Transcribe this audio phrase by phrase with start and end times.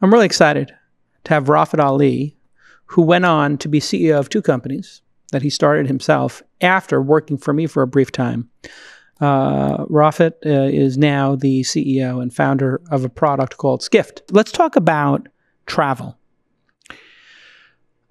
[0.00, 0.72] I'm really excited
[1.24, 2.36] to have Rafat Ali,
[2.86, 7.36] who went on to be CEO of two companies that he started himself after working
[7.36, 8.48] for me for a brief time.
[9.20, 14.22] Uh, Rafat uh, is now the CEO and founder of a product called Skift.
[14.30, 15.28] Let's talk about
[15.66, 16.16] travel.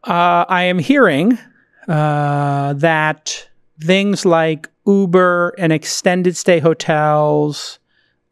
[0.03, 1.37] Uh, I am hearing
[1.87, 3.49] uh, that
[3.81, 7.79] things like Uber and extended stay hotels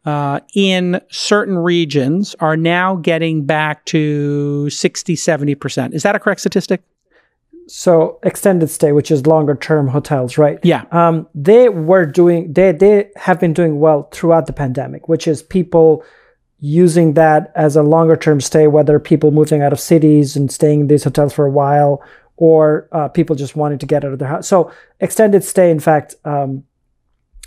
[0.06, 5.92] uh, in certain regions are now getting back to 60, 70%.
[5.92, 6.82] Is that a correct statistic?
[7.68, 10.58] so extended stay, which is longer term hotels, right?
[10.62, 10.84] Yeah.
[10.92, 15.42] Um, they were doing they they have been doing well throughout the pandemic, which is
[15.42, 16.04] people
[16.58, 20.82] using that as a longer term stay, whether people moving out of cities and staying
[20.82, 22.02] in these hotels for a while,
[22.36, 24.46] or uh, people just wanting to get out of their house.
[24.46, 24.70] So
[25.00, 26.64] extended stay, in fact, um,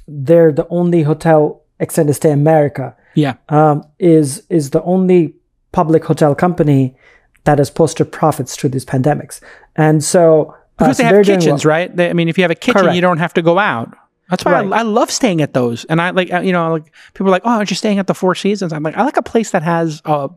[0.07, 2.95] they're the only hotel extended stay America.
[3.15, 3.35] Yeah.
[3.49, 5.35] Um, is is the only
[5.71, 6.95] public hotel company
[7.43, 9.41] that has posted profits through these pandemics.
[9.75, 11.71] And so uh, because so they have kitchens, well.
[11.71, 11.95] right?
[11.95, 12.95] They, I mean, if you have a kitchen, Correct.
[12.95, 13.95] you don't have to go out.
[14.29, 14.71] That's why Right.
[14.71, 15.85] I, I love staying at those.
[15.85, 18.07] And I like, uh, you know, like people are like, oh, aren't you staying at
[18.07, 18.71] the Four Seasons?
[18.71, 20.29] I'm like, I like a place that has a,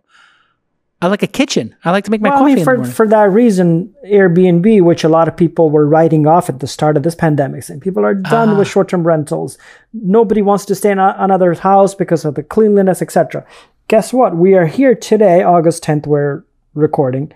[1.03, 1.75] I like a kitchen.
[1.85, 3.93] I like to make my Well, I coffee mean, in the for, for that reason,
[4.07, 7.65] Airbnb, which a lot of people were writing off at the start of this pandemic,
[7.65, 8.59] saying people are done Ah.
[8.59, 9.59] with short-term rentals.
[9.93, 13.45] Nobody wants to stay in a- another house because of the cleanliness, etc.
[13.89, 14.37] Guess what?
[14.37, 16.07] We are here today, August 10th.
[16.07, 17.33] We're recording.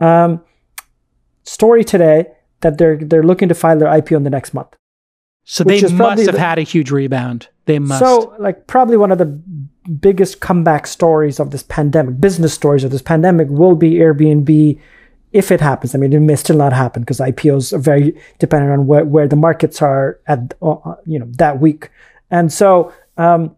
[0.00, 0.40] Um,
[1.44, 2.26] story today
[2.62, 4.74] that they're they're looking to file their IPO in the next month.
[5.50, 7.48] So they must have the- had a huge rebound.
[7.64, 7.98] They must.
[7.98, 9.26] So, like, probably one of the
[10.00, 14.78] biggest comeback stories of this pandemic, business stories of this pandemic, will be Airbnb
[15.32, 15.92] if it happens.
[15.92, 19.26] I mean, it may still not happen because IPOs are very dependent on where, where
[19.26, 21.90] the markets are at, uh, you know, that week.
[22.30, 23.56] And so, um,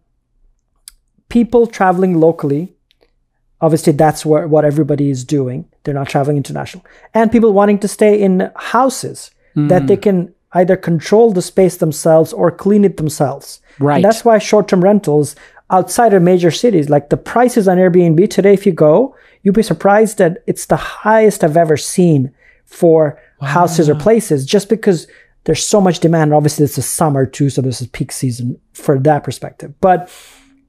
[1.29, 2.73] people traveling locally,
[3.61, 5.65] obviously, that's what, what everybody is doing.
[5.83, 6.83] They're not traveling international.
[7.13, 12.33] And people wanting to stay in houses that they can either control the space themselves
[12.33, 13.61] or clean it themselves.
[13.79, 13.95] Right.
[13.95, 15.35] And that's why short term rentals
[15.69, 19.63] outside of major cities, like the prices on Airbnb today, if you go, you'd be
[19.63, 22.31] surprised that it's the highest I've ever seen
[22.65, 25.07] for houses or places just because
[25.43, 26.33] there's so much demand.
[26.33, 29.73] Obviously, it's the summer too, so this is peak season for that perspective.
[29.81, 30.09] But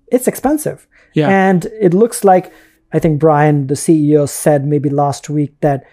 [0.08, 0.86] it's expensive.
[1.12, 1.28] Yeah.
[1.28, 2.52] And it looks like,
[2.92, 5.84] I think Brian, the CEO, said maybe last week that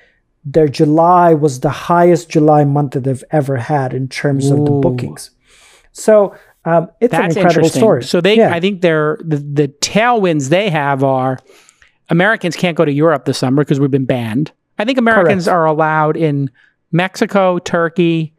[0.44, 4.72] their July was the highest July month that they've ever had in terms of the
[4.72, 5.32] bookings.
[5.92, 6.36] So
[6.66, 8.04] um, it's That's an incredible story.
[8.04, 8.54] So they, Yeah.
[8.54, 11.38] I think they're the, the tailwinds they have are
[12.10, 14.52] Americans can't go to Europe this summer because we've been banned.
[14.78, 15.56] I think Americans Correct.
[15.56, 16.50] are allowed in
[16.92, 18.34] Mexico, Turkey,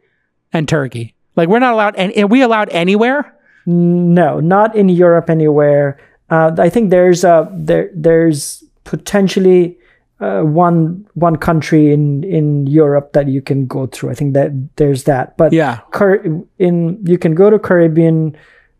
[0.51, 1.15] and Turkey.
[1.35, 1.95] Like we're not allowed.
[1.95, 3.33] And are we allowed anywhere?
[3.65, 5.99] No, not in Europe anywhere.
[6.29, 9.77] Uh, I think there's a there there's potentially
[10.23, 14.11] uh, one one country in in Europe that you can go through.
[14.11, 15.79] I think that there's that, but Yeah.
[15.91, 16.23] Car-
[16.59, 18.35] in you can go to Caribbean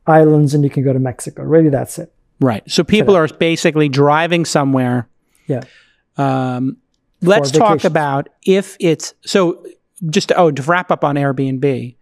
[0.07, 1.43] islands and you can go to Mexico.
[1.43, 2.13] Really, that's it.
[2.39, 2.63] Right.
[2.69, 5.07] So people are basically driving somewhere.
[5.47, 5.63] Yeah.
[6.17, 6.77] Um,
[7.21, 9.65] let's talk about if it's so.
[10.09, 11.95] Just to, oh, to wrap up on Airbnb.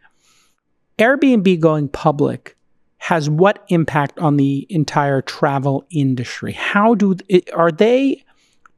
[0.97, 2.57] Airbnb going public
[2.97, 6.53] has what impact on the entire travel industry?
[6.53, 7.15] How do
[7.53, 8.23] are they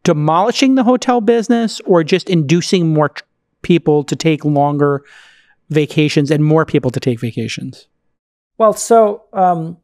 [0.03, 3.23] demolishing the hotel business or just inducing more tr-
[3.61, 5.03] people to take longer
[5.69, 7.87] vacations and more people to take vacations?
[8.57, 9.77] Well, so um,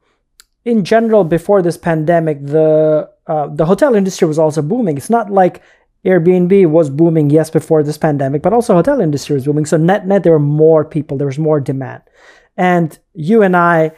[0.66, 4.98] in general, before this pandemic, the uh, the hotel industry was also booming.
[4.98, 5.62] It's not like
[6.06, 9.66] Airbnb was booming, yes, before this pandemic, but also hotel industry was booming.
[9.66, 12.04] So net net, there were more people, there was more demand,
[12.58, 13.92] and you and I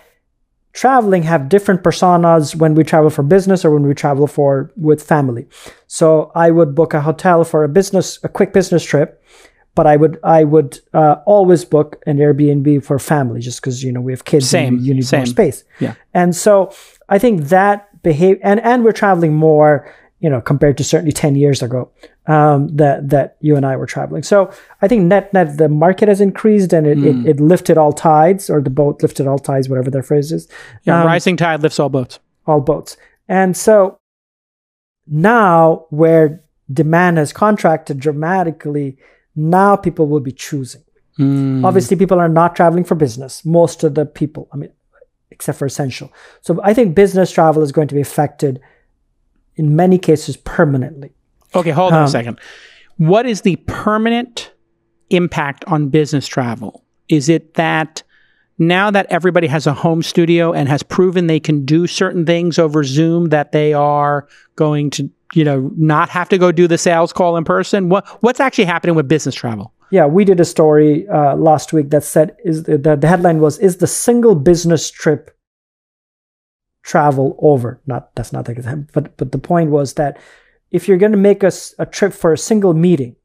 [0.73, 5.03] traveling have different personas when we travel for business or when we travel for with
[5.03, 5.47] family.
[5.87, 9.21] So I would book a hotel for a business, a quick business trip,
[9.75, 13.91] but I would I would uh, always book an Airbnb for family just because you
[13.91, 15.19] know we have kids Same, and you need same.
[15.19, 15.63] more space.
[15.79, 15.95] Yeah.
[16.13, 16.71] And so
[17.09, 21.35] I think that behave and and we're traveling more, you know, compared to certainly ten
[21.35, 21.89] years ago
[22.27, 24.23] um, that that you and I were traveling.
[24.23, 24.37] So
[24.83, 27.07] I think net net the market has increased and it, Hmm.
[27.27, 30.47] it, it lifted all tides or the boat lifted all tides, whatever their phrase is
[30.83, 32.19] Yeah, Um, rising tide lifts all boats.
[32.45, 32.97] all boats.
[33.27, 33.97] And so
[35.07, 36.41] now, where
[36.71, 38.97] demand has contracted dramatically,
[39.35, 40.83] now people will be choosing.
[41.19, 41.65] Mm.
[41.65, 43.43] Obviously, people are not traveling for business.
[43.45, 44.71] Most of the people, I mean,
[45.31, 46.11] except for essential.
[46.41, 48.59] So I think business travel is going to be affected
[49.55, 51.11] in many cases permanently.
[51.55, 52.39] Okay, hold on a Um, second.
[52.97, 54.51] What is the permanent
[55.09, 56.83] impact on business travel?
[57.09, 58.03] Is it that
[58.57, 62.59] now that everybody has a home studio and has proven they can do certain things
[62.59, 66.77] over Zoom, that they are going to you know, not have to go do the
[66.77, 67.89] sales call in person?
[67.89, 69.73] What what's actually happening with business travel?
[69.89, 73.57] Yeah, we did a story uh, last week that said is the, the headline was
[73.59, 75.31] is the single business trip
[76.83, 77.81] travel over?
[77.85, 80.19] Not that's not the example, but but the point was that
[80.71, 83.15] if you're going to make a, a trip for a single meeting,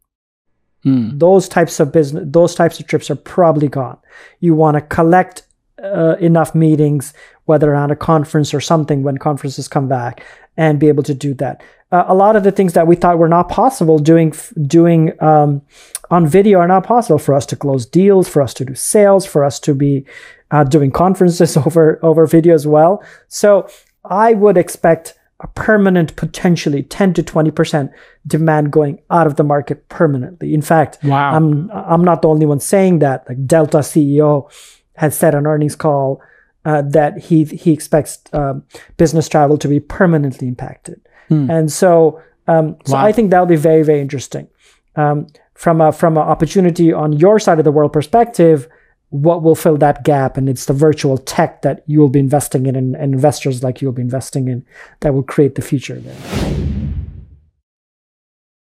[0.85, 1.19] mm.
[1.19, 3.99] those types of business those types of trips are probably gone.
[4.41, 5.43] You want to collect
[5.82, 7.12] uh, enough meetings,
[7.44, 10.25] whether around a conference or something when conferences come back,
[10.56, 11.62] and be able to do that.
[11.92, 14.34] Uh, a lot of the things that we thought were not possible doing
[14.66, 15.62] doing um,
[16.10, 19.24] on video are not possible for us to close deals, for us to do sales,
[19.24, 20.04] for us to be
[20.50, 23.02] uh, doing conferences over over video as well.
[23.28, 23.68] So
[24.04, 27.90] I would expect a permanent, potentially 10 to 20 percent
[28.26, 30.54] demand going out of the market permanently.
[30.54, 31.34] In fact, wow.
[31.34, 33.28] I'm I'm not the only one saying that.
[33.28, 34.50] Like Delta CEO
[34.96, 36.20] has said on earnings call
[36.64, 38.64] uh, that he he expects um,
[38.96, 41.00] business travel to be permanently impacted.
[41.28, 41.50] Hmm.
[41.50, 43.05] And so, um, so wow.
[43.05, 44.49] I think that'll be very, very interesting.
[44.96, 48.69] Um, from a from an opportunity on your side of the world perspective,
[49.11, 50.37] what will fill that gap?
[50.37, 53.81] And it's the virtual tech that you will be investing in, and, and investors like
[53.81, 54.64] you will be investing in,
[55.00, 56.17] that will create the future there.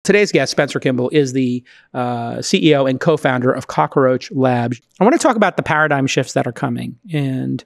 [0.03, 1.63] Today's guest, Spencer Kimball, is the
[1.95, 4.79] uh, CEO and co-founder of Cockroach Labs.
[4.99, 7.63] I want to talk about the paradigm shifts that are coming, and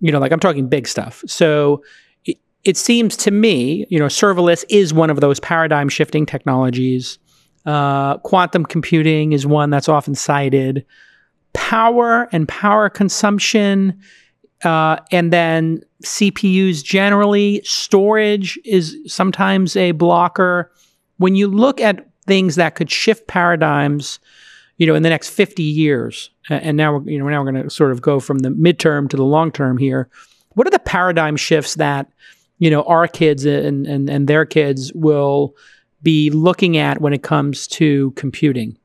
[0.00, 1.22] you know, like I'm talking big stuff.
[1.26, 1.82] So
[2.64, 7.18] it seems to me, you know, serverless is one of those paradigm shifting technologies.
[7.66, 10.84] Uh, quantum computing is one that's often cited.
[11.52, 14.00] Power and power consumption,
[14.64, 20.72] uh, and then CPUs generally, storage is sometimes a blocker.
[21.18, 24.18] When you look at things that could shift paradigms,
[24.78, 27.62] you know, in the next 50 years, and now we're, you know, now we're going
[27.64, 30.08] to sort of go from the midterm to the long term here.
[30.54, 32.08] What are the paradigm shifts that
[32.64, 35.54] you know our kids and, and and their kids will
[36.02, 38.78] be looking at when it comes to computing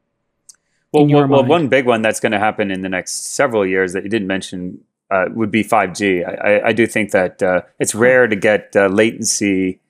[0.92, 3.94] well, well, well, one big one that's going to happen in the next several years
[3.94, 4.80] that you didn't mention
[5.12, 6.26] uh, would be 5G.
[6.44, 9.81] I, I do think that uh, it's rare to get uh, latency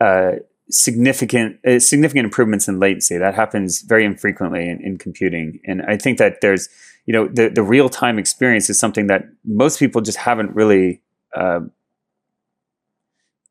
[0.00, 0.32] uh,
[0.68, 3.18] significant uh, significant improvements in latency.
[3.18, 6.68] That happens very infrequently in, in, computing, and I think that there's
[7.06, 11.02] you know the the real time experience is something that most people just haven't really
[11.36, 11.60] uh,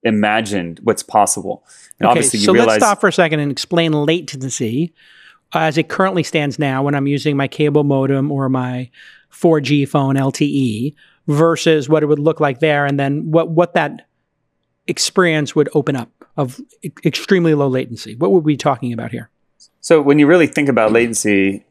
[0.04, 1.64] imagined what's possible.
[2.00, 4.94] And okay, obviously, so realize- let's stop for a second and explain latency
[5.54, 8.90] uh, as it currently stands now when I'm using my cable modem or my
[9.32, 10.94] 4G phone LTE
[11.28, 14.08] versus what it would look like there, and then what what that
[14.88, 16.60] experience would open up of
[17.06, 18.16] extremely low latency.
[18.16, 19.30] What would we be talking about here?
[19.82, 21.66] So when you really think about latency,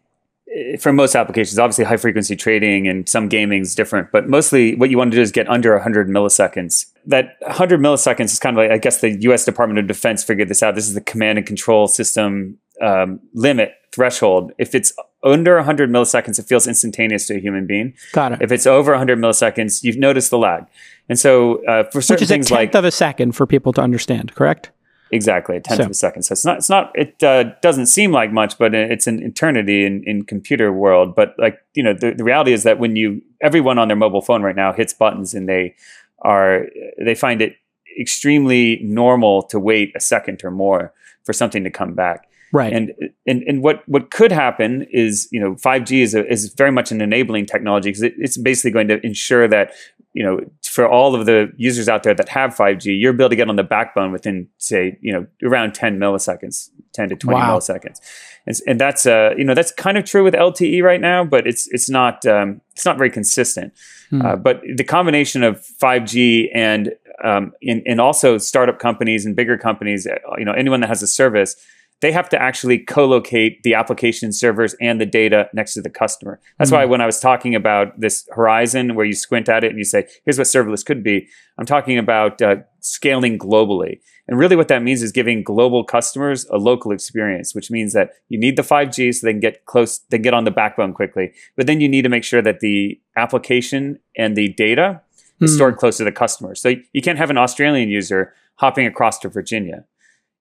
[0.78, 4.90] for most applications, obviously high frequency trading and some gaming is different, but mostly what
[4.90, 6.86] you want to do is get under 100 milliseconds.
[7.06, 10.48] That 100 milliseconds is kind of like, I guess the US Department of Defense figured
[10.48, 10.74] this out.
[10.74, 14.52] This is the command and control system um, limit threshold.
[14.58, 14.92] If it's
[15.24, 17.94] under 100 milliseconds, it feels instantaneous to a human being.
[18.12, 18.42] Got it.
[18.42, 20.66] If it's over 100 milliseconds, you've noticed the lag.
[21.08, 23.46] And so uh, for certain Which is things a tenth like of a second for
[23.46, 24.70] people to understand, correct?
[25.10, 25.84] Exactly, a tenth so.
[25.84, 26.22] of a second.
[26.22, 29.84] So it's not, it's not, it uh, doesn't seem like much, but it's an eternity
[29.84, 31.14] in, in computer world.
[31.14, 34.22] But like, you know, the, the reality is that when you, everyone on their mobile
[34.22, 35.74] phone right now hits buttons and they
[36.20, 36.66] are,
[37.02, 37.56] they find it
[37.98, 40.92] extremely normal to wait a second or more
[41.24, 42.28] for something to come back.
[42.52, 42.72] Right.
[42.72, 42.94] And
[43.26, 46.90] and and what what could happen is you know 5G is a, is very much
[46.90, 49.72] an enabling technology because it, it's basically going to ensure that
[50.18, 53.36] you know, for all of the users out there that have 5G, you're able to
[53.36, 57.56] get on the backbone within, say, you know, around 10 milliseconds, 10 to 20 wow.
[57.56, 58.00] milliseconds,
[58.44, 61.46] and, and that's uh, you know, that's kind of true with LTE right now, but
[61.46, 63.72] it's it's not um, it's not very consistent.
[64.10, 64.22] Hmm.
[64.22, 69.56] Uh, but the combination of 5G and um, and, and also startup companies and bigger
[69.56, 71.54] companies, uh, you know, anyone that has a service
[72.00, 76.40] they have to actually co-locate the application servers and the data next to the customer.
[76.58, 76.80] That's mm-hmm.
[76.80, 79.84] why when I was talking about this horizon where you squint at it and you
[79.84, 81.28] say, here's what serverless could be,
[81.58, 84.00] I'm talking about uh, scaling globally.
[84.28, 88.10] And really what that means is giving global customers a local experience, which means that
[88.28, 90.92] you need the 5G so they can get close, they can get on the backbone
[90.92, 91.32] quickly.
[91.56, 95.46] But then you need to make sure that the application and the data mm-hmm.
[95.46, 96.54] is stored close to the customer.
[96.54, 99.84] So you can't have an Australian user hopping across to Virginia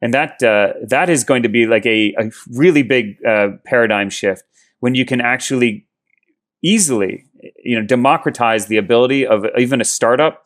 [0.01, 4.09] and that uh, that is going to be like a, a really big uh, paradigm
[4.09, 4.43] shift
[4.79, 5.87] when you can actually
[6.63, 7.25] easily
[7.63, 10.45] you know democratize the ability of even a startup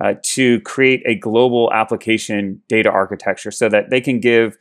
[0.00, 4.56] uh, to create a global application data architecture so that they can give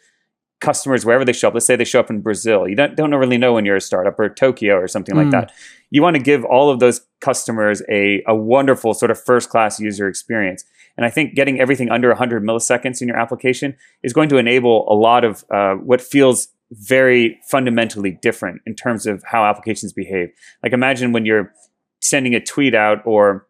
[0.60, 1.56] customers wherever they show up.
[1.56, 2.68] Let's say they show up in brazil.
[2.68, 5.24] You don't, don't really know when you're a startup or tokyo or something mm.
[5.24, 5.52] like that.
[5.90, 9.80] You want to give all of those customers a, a wonderful sort of first class
[9.80, 10.64] user experience
[10.98, 14.92] And I think getting everything under 100 milliseconds in your application is going to enable
[14.92, 20.30] a lot of uh, what feels very fundamentally different in terms of how applications behave.
[20.64, 21.54] Like imagine when you're
[22.00, 23.48] sending a tweet out or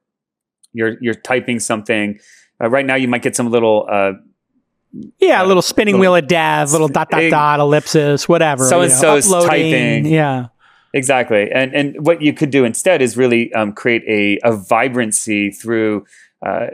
[0.73, 2.19] you're you're typing something.
[2.61, 4.13] Uh, right now, you might get some little uh,
[5.19, 8.65] yeah, a little spinning little, wheel of dev, little dot dot dot ellipsis, whatever.
[8.65, 10.05] So and so's typing.
[10.05, 10.47] Yeah.
[10.93, 15.49] Exactly, and and what you could do instead is really um, create a, a vibrancy
[15.49, 16.05] through
[16.45, 16.67] uh,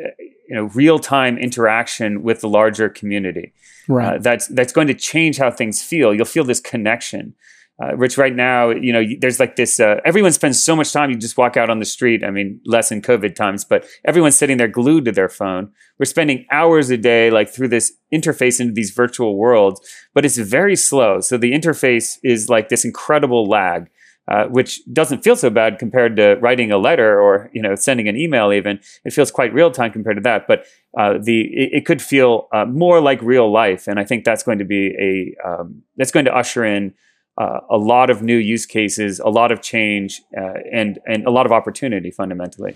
[0.48, 3.54] you know real time interaction with the larger community.
[3.88, 4.16] Right.
[4.16, 6.14] Uh, that's that's going to change how things feel.
[6.14, 7.36] You'll feel this connection.
[7.80, 9.80] Uh, Rich, right now, you know, there's like this.
[9.80, 11.12] Uh, everyone spends so much time.
[11.12, 12.24] You just walk out on the street.
[12.24, 15.72] I mean, less in COVID times, but everyone's sitting there glued to their phone.
[16.00, 19.80] We're spending hours a day, like through this interface into these virtual worlds,
[20.16, 21.20] but it's very slow.
[21.20, 23.90] So the interface is like this incredible lag
[24.28, 28.08] uh, which doesn't feel so bad compared to writing a letter or you know sending
[28.08, 28.52] an email.
[28.52, 30.48] Even it feels quite real time compared to that.
[30.48, 30.66] But
[30.98, 34.44] uh, the it, it, could feel uh, more like real life, and I think that's
[34.44, 36.94] going to be a um, that's going to usher in.
[37.40, 41.30] Uh, a lot of new use cases, a lot of change, uh, and and a
[41.30, 42.76] lot of opportunity fundamentally.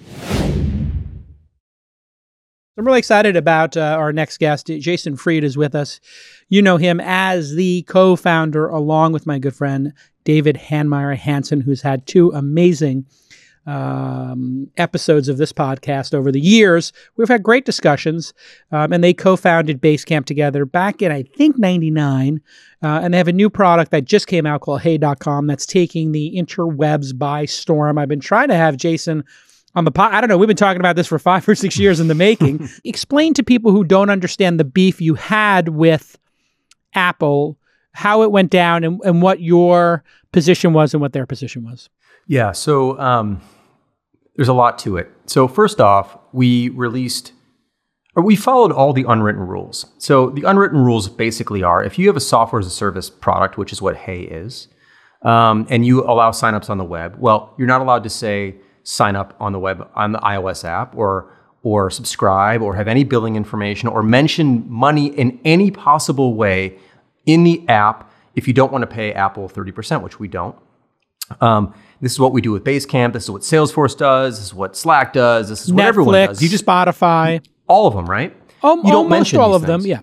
[2.77, 4.67] I'm really excited about uh, our next guest.
[4.67, 6.00] Jason Fried is with us.
[6.48, 9.93] You know him as the co founder, along with my good friend
[10.24, 13.06] David Heinemeier Hansson, who's had two amazing
[13.66, 16.92] um, episodes of this podcast over the years.
[17.16, 18.34] We've had great discussions,
[18.72, 22.42] um, and they co founded Basecamp together back in, I think, 99.
[22.84, 26.12] Uh, and they have a new product that just came out called Hey.com that's taking
[26.12, 27.98] the interwebs by storm.
[27.98, 29.24] I've been trying to have Jason
[29.75, 30.13] on the pot.
[30.13, 30.38] I don't know.
[30.38, 32.68] We've been talking about this for five or six years in the making.
[32.84, 36.18] Explain to people who don't understand the beef you had with
[36.94, 37.58] Apple,
[37.94, 41.90] how it went down, and, and what your position was and what their position was.
[42.28, 42.52] Yeah.
[42.52, 43.42] So um,
[44.36, 45.12] there's a lot to it.
[45.26, 47.34] So first off, we released.
[48.14, 49.86] Or we followed all the unwritten rules.
[49.98, 53.58] So the unwritten rules basically are if you have a software as a service product,
[53.58, 54.68] which is what Hey is,
[55.22, 59.16] um, and you allow signups on the web, well, you're not allowed to say, sign
[59.16, 61.34] up on the web on the iOS app or
[61.64, 66.78] or subscribe or have any billing information or mention money in any possible way
[67.25, 70.56] in the app if you don't want to pay Apple 30%, which we don't.
[71.40, 73.13] Um, this is what we do with Basecamp.
[73.13, 74.38] This is what Salesforce does.
[74.38, 75.50] This is what Slack does.
[75.50, 76.42] This is what Netflix, everyone does.
[76.42, 78.36] You just Spotify, all of them, right?
[78.63, 79.84] Um, you don't mention all of things.
[79.84, 79.90] them.
[79.90, 80.01] Yeah.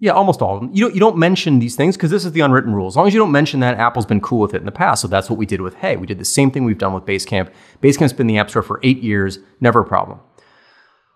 [0.00, 0.70] Yeah, almost all of them.
[0.72, 2.86] You don't, you don't mention these things because this is the unwritten rule.
[2.86, 5.02] As long as you don't mention that, Apple's been cool with it in the past.
[5.02, 5.96] So that's what we did with Hey.
[5.96, 7.50] We did the same thing we've done with Basecamp.
[7.82, 10.20] Basecamp's been in the App Store for eight years, never a problem.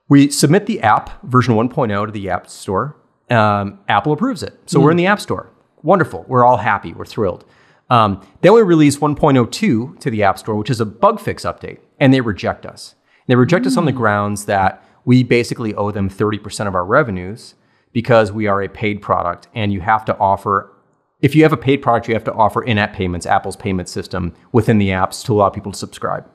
[0.08, 2.96] We submit the app, version 1.0, to the App Store.
[3.32, 4.58] Um, Apple approves it.
[4.66, 4.84] So mm.
[4.84, 5.50] we're in the App Store.
[5.82, 6.24] Wonderful.
[6.28, 6.92] We're all happy.
[6.92, 7.44] We're thrilled.
[7.90, 11.78] Um, then we release 1.02 to the App Store, which is a bug fix update,
[11.98, 12.94] and they reject us.
[13.26, 13.68] And they reject mm.
[13.68, 17.54] us on the grounds that we basically owe them 30% of our revenues
[17.92, 20.72] because we are a paid product and you have to offer
[21.20, 24.34] if you have a paid product you have to offer in-app payments apple's payment system
[24.50, 26.28] within the apps to allow people to subscribe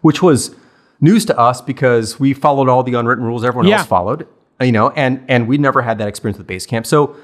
[0.00, 0.54] which was
[1.00, 3.78] news to us because we followed all the unwritten rules everyone yeah.
[3.78, 4.26] else followed
[4.60, 6.86] you know and and we never had that experience with basecamp.
[6.86, 7.16] So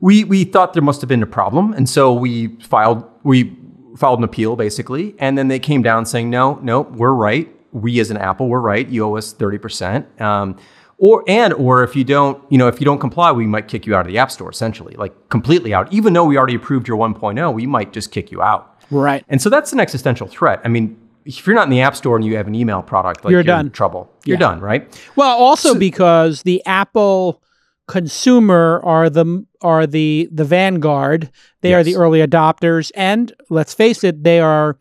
[0.00, 1.72] we we thought there must have been a problem.
[1.72, 3.56] And so we filed we
[3.96, 5.14] filed an appeal basically.
[5.18, 7.48] And then they came down saying no no we're right.
[7.72, 8.88] We as an apple we're right.
[8.88, 10.56] You owe us 30% um,
[10.98, 13.86] or and or if you don't you know if you don't comply we might kick
[13.86, 15.92] you out of the app store essentially like completely out.
[15.92, 18.70] Even though we already approved your 1.0 we might just kick you out.
[18.90, 19.24] Right.
[19.28, 20.60] And so that's an existential threat.
[20.64, 23.24] I mean if you're not in the app store and you have an email product
[23.24, 24.40] like you're, you're done trouble you're yeah.
[24.40, 27.42] done right well also so, because the apple
[27.86, 31.80] consumer are the are the the vanguard they yes.
[31.80, 34.78] are the early adopters and let's face it they are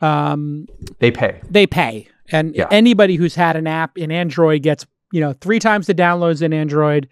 [0.00, 0.66] um,
[0.98, 2.66] they pay they pay and yeah.
[2.70, 6.52] anybody who's had an app in android gets you know, three times the downloads in
[6.52, 7.08] Android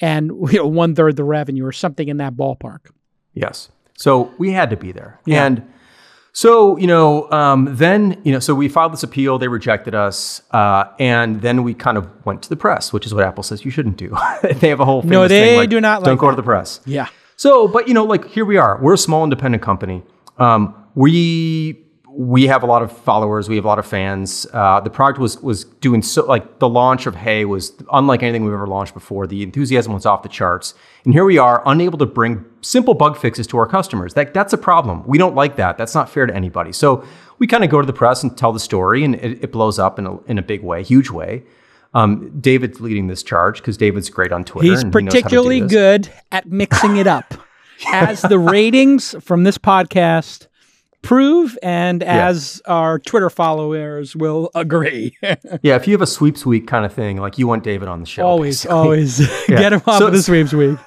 [0.00, 2.90] and you know, one third the revenue or something in that ballpark.
[3.34, 3.70] Yes.
[3.96, 5.20] So we had to be there.
[5.26, 5.44] Yeah.
[5.44, 5.72] And
[6.40, 10.40] so, you know, um, then, you know, so we filed this appeal, they rejected us,
[10.52, 13.62] uh, and then we kind of went to the press, which is what Apple says
[13.62, 14.16] you shouldn't do.
[14.42, 16.36] they have a whole No, they thing, like, do not Like Don't like go that.
[16.36, 16.80] to the press.
[16.86, 17.08] Yeah.
[17.36, 18.78] So, but, you know, like here we are.
[18.80, 20.02] We're a small independent company.
[20.38, 23.48] Um, we we have a lot of followers.
[23.48, 24.46] We have a lot of fans.
[24.52, 28.44] Uh, the product was was doing so like the launch of Hey was unlike anything
[28.44, 29.26] we've ever launched before.
[29.26, 30.74] The enthusiasm was off the charts,
[31.04, 34.14] and here we are, unable to bring simple bug fixes to our customers.
[34.14, 35.04] That that's a problem.
[35.06, 35.78] We don't like that.
[35.78, 36.72] That's not fair to anybody.
[36.72, 37.04] So
[37.38, 39.78] we kind of go to the press and tell the story, and it, it blows
[39.78, 41.42] up in a, in a big way, huge way.
[41.94, 44.70] Um, David's leading this charge because David's great on Twitter.
[44.70, 47.34] He's particularly he good at mixing it up.
[47.92, 50.48] As the ratings from this podcast
[51.02, 55.16] approve and as our Twitter followers will agree.
[55.62, 58.00] yeah, if you have a sweeps week kind of thing, like you want David on
[58.00, 58.26] the show.
[58.26, 58.76] always, basically.
[58.76, 59.58] always Yeah.
[59.58, 60.78] get him off So- of the sweeps week.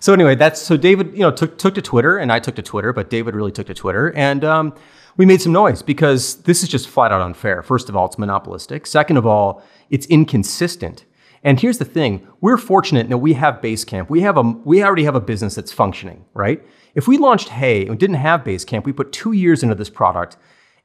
[0.00, 2.62] So anyway, that's so David, you know, took took to Twitter, and I took to
[2.62, 4.74] Twitter, but David really took to Twitter, and um,
[5.16, 7.62] we made some noise because this is just flat out unfair.
[7.62, 8.86] First of all, it's monopolistic.
[8.86, 11.06] Second of all, it's inconsistent.
[11.44, 14.08] And here's the thing: we're fortunate that we have Basecamp.
[14.08, 16.64] We have a we already have a business that's functioning, right?
[16.94, 20.36] If we launched Hey and didn't have Basecamp, we put two years into this product.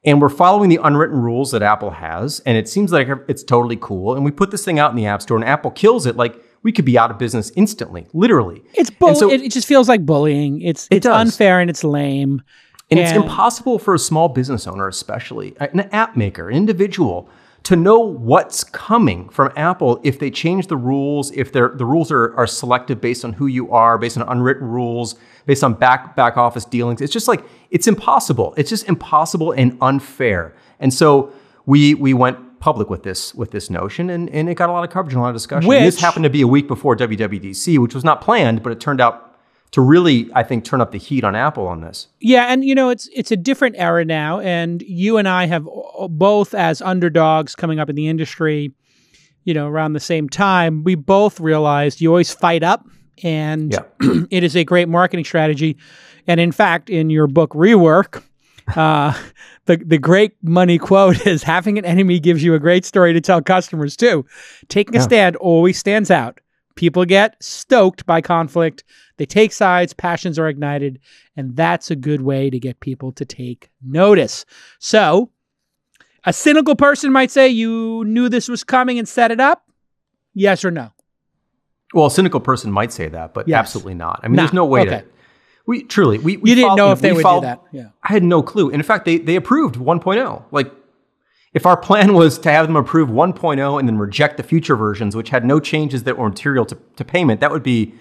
[0.05, 3.77] And we're following the unwritten rules that Apple has, and it seems like it's totally
[3.81, 4.15] cool.
[4.15, 6.15] And we put this thing out in the App Store, and Apple kills it.
[6.15, 8.63] Like we could be out of business instantly, literally.
[8.73, 9.15] It's bull.
[9.15, 10.61] So- it, it just feels like bullying.
[10.61, 12.41] It's it's unfair and it's lame.
[12.89, 17.27] And it's impossible for a small business owner, especially an app maker, an individual,
[17.67, 22.33] to know what's coming from Apple if they change the rules, if the rules are,
[22.38, 26.38] are selective based on who you are, based on unwritten rules, based on back, back
[26.38, 27.01] office dealings.
[27.01, 28.53] It's just like, it's impossible.
[28.55, 30.55] It's just impossible and unfair.
[30.79, 31.33] And so
[31.65, 34.86] we, we went public with this, with this notion and, and it got a lot
[34.86, 35.69] of coverage and a lot of discussion.
[35.69, 38.79] And this happened to be a week before WWDC, which was not planned, but it
[38.79, 39.26] turned out
[39.77, 42.07] to really, I think, turn up the heat on Apple on this.
[42.19, 45.67] Yeah, and you know it's it's a different era now, and you and I have
[46.10, 48.74] both as underdogs coming up in the industry,
[49.43, 50.84] you know, around the same time.
[50.84, 52.88] We both realized you always fight up,
[53.22, 53.84] and Yeah.
[54.31, 55.77] it is a great marketing strategy.
[56.25, 58.24] And in fact, in your book Rework,
[58.75, 59.13] uh,
[59.65, 63.22] the the great money quote is having an enemy gives you a great story to
[63.22, 64.25] tell customers too.
[64.69, 65.03] Taking a Yeah.
[65.03, 66.39] stand always stands out.
[66.77, 68.84] People get stoked by conflict.
[69.17, 71.00] They take sides, passions are ignited,
[71.36, 74.46] and that's a good way to get people to take notice.
[74.79, 75.31] So,
[76.24, 79.63] a cynical person might say you knew this was coming and set it up.
[80.36, 80.91] Yes or no?
[81.93, 83.57] Well, a cynical person might say that, but Yes.
[83.60, 84.19] absolutely not.
[84.24, 84.89] I mean, Nah, there's no way okay.
[85.00, 85.05] to.
[85.65, 87.62] We truly, we, we You didn't followed- know if they would followed- do that.
[87.72, 87.88] Yeah.
[88.03, 88.67] I had no clue.
[88.67, 90.43] And in fact, they they approved 1.0.
[90.51, 90.72] Like,
[91.57, 95.15] if our plan was to have them approve 1.0 and then reject the future versions,
[95.15, 97.93] which had no changes that were material to, to payment, that would be,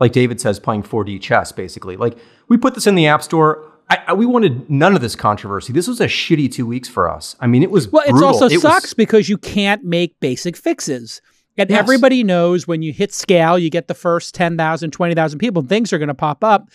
[0.00, 1.96] like David says, playing 4D chess, basically.
[1.96, 2.16] Like,
[2.48, 3.62] we put this in the App Store.
[3.90, 5.72] I, I, we wanted none of this controversy.
[5.74, 7.36] This was a shitty two weeks for us.
[7.40, 10.56] I mean, it was Well, it also It was- sucks because you can't make basic
[10.56, 11.20] fixes.
[11.58, 11.78] And Yes.
[11.78, 15.98] everybody knows when you hit scale, you get the first 10,000, 20,000 people, things are
[15.98, 16.68] going to pop up.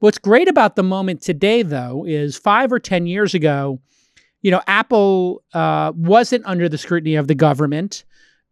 [0.00, 3.80] What's great about the moment today, though, is five or 10 years ago,
[4.46, 8.04] you know, Apple uh, wasn't under the scrutiny of the government.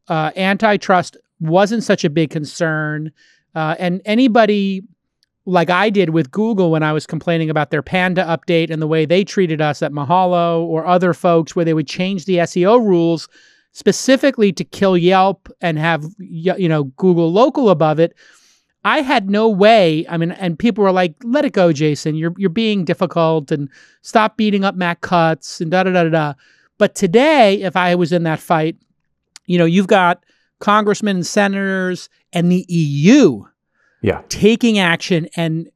[0.09, 3.13] Uh, antitrust wasn't such a big concern.
[3.55, 4.83] Uh, and anybody
[5.47, 8.89] like I did with Google when I was complaining about their Panda update and the
[8.89, 12.85] way they treated us at Mahalo or other folks where they would change the SEO
[12.85, 13.29] rules
[13.71, 18.17] specifically to kill Yelp and have you know Google local above it.
[18.85, 20.05] I had no way.
[20.09, 22.15] I mean, and people were like, "Let it go, Jason.
[22.17, 23.69] You're you're being difficult and
[24.03, 26.33] stop beating up Matt Cutts and da da da da." da."
[26.79, 28.77] But today, if I was in that fight,
[29.47, 30.25] you know, you've got
[30.61, 33.45] congressmen and senators and the EU
[34.03, 34.23] Yeah.
[34.29, 35.69] taking action and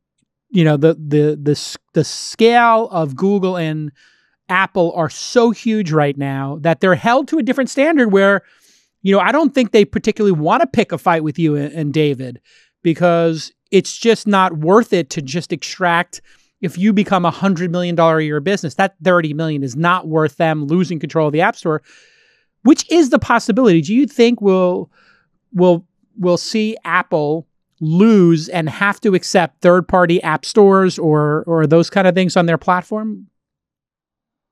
[0.51, 3.93] you know the the the the scale of Google and
[4.49, 8.43] Apple are so huge right now that they're held to a different standard where
[9.03, 11.73] you know I don't think they particularly want to pick a fight with you and,
[11.75, 12.41] and David
[12.83, 16.21] because it's just not worth it to just extract
[16.61, 20.09] if you become a hundred million dollar a year business that 30 million is not
[20.09, 21.83] worth them losing control of the app store
[22.63, 24.91] which is the possibility do you think we'll
[25.53, 25.87] will
[26.19, 27.47] will see Apple
[27.81, 32.37] lose and have to accept third party app stores or or those kind of things
[32.37, 33.29] on their platform?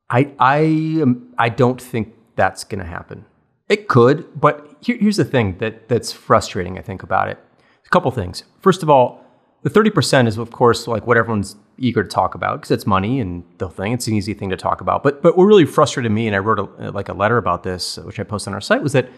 [0.08, 3.24] I I am, I don't think that's going to happen.
[3.68, 6.78] It could, but here, here's the thing that that's frustrating.
[6.78, 7.38] I think about it.
[7.86, 8.44] A couple things.
[8.60, 9.24] First of all,
[9.62, 12.86] the thirty percent is of course like what everyone's eager to talk about because it's
[12.86, 13.92] money and the thing.
[13.92, 15.02] It's an easy thing to talk about.
[15.02, 17.96] But but what really frustrated me, and I wrote a, like a letter about this,
[17.98, 19.08] which I posted on our site, was that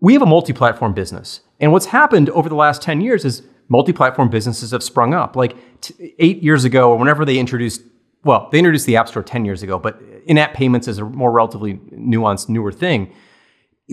[0.00, 4.30] we have a multi-platform business, and what's happened over the last ten years is multi-platform
[4.30, 5.36] businesses have sprung up.
[5.36, 7.82] Like t- eight years ago, or whenever they introduced,
[8.24, 11.32] well, they introduced the App Store ten years ago, but in-app payments is a more
[11.32, 13.12] relatively nuanced, newer thing.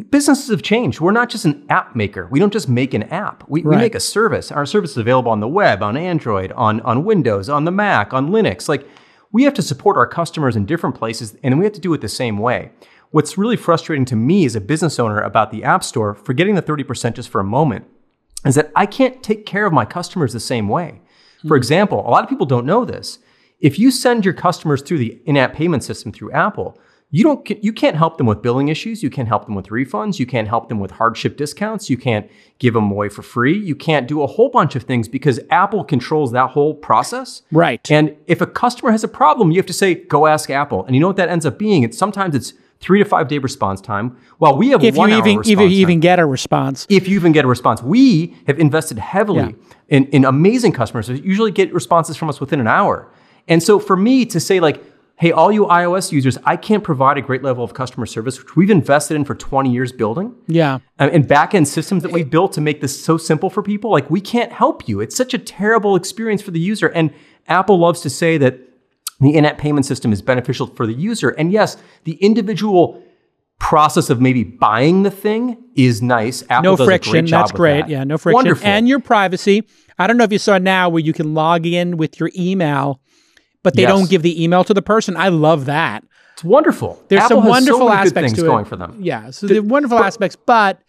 [0.10, 1.00] Businesses have changed.
[1.00, 2.28] We're not just an app maker.
[2.32, 3.44] We don't just make an app.
[3.48, 4.52] We, we make a service.
[4.52, 8.12] Our service is available on the web, on Android, on, on Windows, on the Mac,
[8.12, 8.68] on Linux.
[8.68, 8.88] Like
[9.32, 12.02] we have to support our customers in different places, and we have to do it
[12.02, 12.72] the same way.
[13.12, 16.64] What's really frustrating to me as a business owner about the App Store, forgetting the
[16.64, 17.86] 30% just for a moment,
[18.46, 21.02] is that I can't take care of my customers the same way.
[21.42, 21.62] For hmm.
[21.62, 23.20] example, a lot of people don't know this.
[23.60, 26.80] If you send your customers through the in app payment system through Apple,
[27.14, 29.04] you don't you can't help them with billing issues.
[29.04, 30.18] You can't help them with refunds.
[30.18, 31.88] You can't help them with hardship discounts.
[31.88, 33.56] You can't give them away for free.
[33.56, 37.44] You can't do a whole bunch of things because apple controls that whole process.
[37.52, 37.80] Right.
[37.92, 40.86] and if a customer has a problem you have to say go ask apple.
[40.86, 41.84] And you know what that ends up being?
[41.84, 44.18] It's sometimes it's three to five day response time.
[44.40, 46.88] While we have if you one hour even if you time even get a response.
[46.90, 47.84] if you even get a response.
[47.84, 49.56] We have invested heavily
[49.88, 53.08] in, in amazing customers who usually get responses from us within an hour.
[53.48, 54.84] And so for me to say like,
[55.18, 58.56] hey, all you iOS users, I can't provide a great level of customer service, which
[58.56, 60.36] we've invested in for 20 years building.
[60.48, 60.80] Yeah.
[61.00, 64.10] um, And back-end systems that we've built to make this so simple for people, like
[64.10, 65.00] we can't help you.
[65.00, 66.88] It's such a terrible experience for the user.
[66.88, 67.14] And
[67.48, 68.60] Apple loves to say that
[69.22, 71.30] the in-app payment system is beneficial for the user.
[71.30, 73.02] And yes, the individual
[73.60, 76.44] process of maybe buying the thing is nice.
[76.50, 77.12] Apple No does a friction.
[77.12, 77.82] great job That's great.
[77.82, 77.90] that.
[77.90, 78.36] Yeah, no friction.
[78.36, 78.68] Wonderful.
[78.68, 79.64] And your privacy.
[79.98, 83.00] I don't know if you saw now where you can log in with your email,
[83.64, 83.92] but they Yes.
[83.92, 85.16] don't give the email to the person.
[85.18, 86.04] I love that.
[86.34, 87.02] it's wonderful.
[87.08, 88.68] There's Apple some wonderful so aspects to going it.
[88.68, 88.98] for them.
[89.00, 89.30] Yeah.
[89.32, 90.80] So the wonderful aspects, but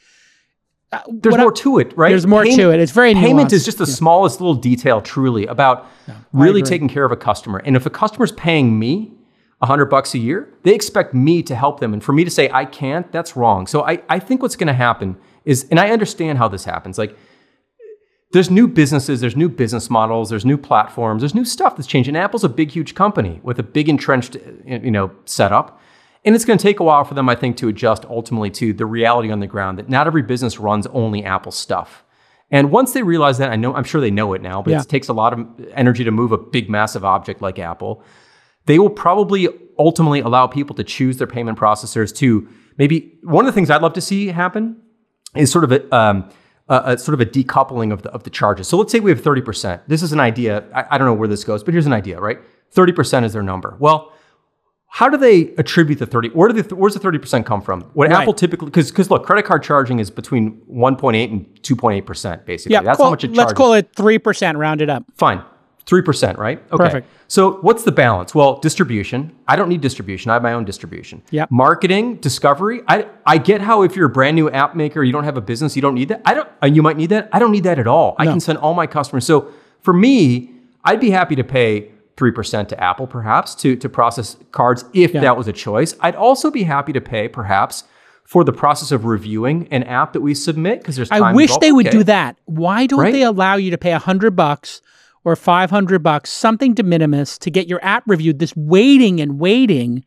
[0.92, 2.08] uh, There's what I- more to it, right?
[2.10, 2.80] There's more to it.
[2.80, 3.52] It's very payment nuanced.
[3.54, 5.86] is just the smallest little detail, truly, about
[6.32, 7.58] really taking care of a customer.
[7.64, 9.12] And if a customer's paying me
[9.60, 11.92] a hundred bucks a year, they expect me to help them.
[11.94, 13.66] And for me to say I can't, that's wrong.
[13.66, 16.96] So I, I think what's going to happen is, and I understand how this happens.
[16.98, 17.16] Like,
[18.34, 22.16] there's new businesses, there's new business models, there's new platforms, there's new stuff that's changing.
[22.16, 25.80] Apple's a big, huge company with a big entrenched, you know, setup.
[26.24, 28.72] And it's going to take a while for them, I think, to adjust ultimately to
[28.72, 32.02] the reality on the ground that not every business runs only Apple stuff.
[32.50, 34.80] And once they realize that, I know I'm sure they know it now, but Yeah.
[34.80, 38.02] it takes a lot of energy to move a big, massive object like Apple.
[38.66, 43.46] They will probably ultimately allow people to choose their payment processors to maybe one of
[43.46, 44.76] the things I'd love to see happen
[45.36, 46.28] is sort of a, um,
[46.68, 48.68] a, a sort of a decoupling of the, of the charges.
[48.68, 49.80] So let's say we have 30%.
[49.86, 50.64] This is an idea.
[50.74, 52.38] I, I don't know where this goes, but here's an idea, right?
[52.74, 53.76] 30% is their number.
[53.78, 54.12] Well,
[54.88, 56.28] how do they attribute the 30?
[56.30, 57.82] Where do the, where's the 30% come from?
[57.94, 58.20] What Right.
[58.22, 62.74] Apple typically, because because look, credit card charging is between 1.8 and 2.8%, basically.
[62.74, 65.04] yeah, That's call- how much it let's call it 3% rounded up.
[65.16, 65.42] Fine.
[65.86, 66.62] 3%, right?
[66.72, 66.84] Okay.
[66.84, 67.08] Perfect.
[67.28, 68.34] So what's the balance?
[68.34, 69.34] Well, distribution.
[69.46, 70.30] I don't need distribution.
[70.30, 71.22] I have my own distribution.
[71.30, 71.50] Yep.
[71.50, 72.80] Marketing, discovery.
[72.88, 75.40] I, I get how if you're a brand new app maker, you don't have a
[75.42, 76.22] business, you don't need that.
[76.24, 77.28] I don't, uh, you might need that.
[77.32, 78.14] I don't need that at all.
[78.18, 79.26] I can send all my customers.
[79.26, 80.50] So for me,
[80.84, 85.20] I'd be happy to pay 3% to Apple perhaps to, to process cards if Yeah.
[85.22, 85.94] that was a choice.
[86.00, 87.84] I'd also be happy to pay perhaps
[88.24, 91.50] for the process of reviewing an app that we submit because there's time I wish
[91.50, 91.62] involved.
[91.62, 91.98] they would Okay.
[91.98, 92.38] do that.
[92.46, 93.12] Why don't Right?
[93.12, 94.80] they allow you to pay a hundred bucks
[95.24, 98.38] or five hundred bucks, something de minimis, to get your app reviewed?
[98.38, 100.04] This waiting and waiting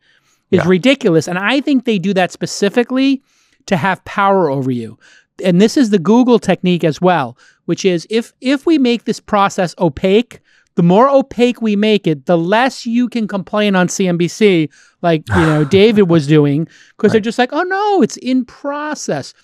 [0.50, 0.68] is Yeah.
[0.68, 3.22] ridiculous, and I think they do that specifically
[3.66, 4.98] to have power over you.
[5.44, 9.20] And this is the Google technique as well, which is if if we make this
[9.20, 10.40] process opaque,
[10.74, 14.68] the more opaque we make it, the less you can complain on CNBC,
[15.02, 19.34] like you know David was doing, because they're just like, oh no, it's in process.